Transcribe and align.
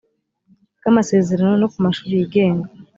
bw 0.79 0.83
amasezerano 0.91 1.53
no 1.61 1.67
ku 1.71 1.77
mashuri 1.85 2.13
yigenga 2.19 2.67